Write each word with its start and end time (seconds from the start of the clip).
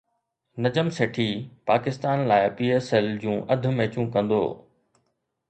نجم 0.65 0.87
سيٺي 0.95 1.25
پاڪستان 1.71 2.17
لاءِ 2.31 2.49
P 2.57 2.71
S 2.73 2.87
L 2.93 3.07
جون 3.23 3.37
اڌ 3.53 3.61
ميچون 3.77 4.05
ڪندو 4.17 4.43